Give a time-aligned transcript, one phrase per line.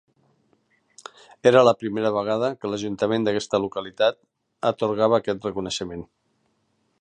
[1.51, 4.19] Era la primera vegada que l'ajuntament d'aquesta localitat
[4.71, 6.05] atorgava aquest reconeixement.